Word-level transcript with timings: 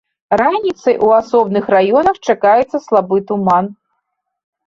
Раніцай 0.41 0.95
у 1.07 1.09
асобных 1.17 1.65
раёнах 1.75 2.15
чакаецца 2.31 2.77
слабы 2.87 3.17
туман. 3.29 3.65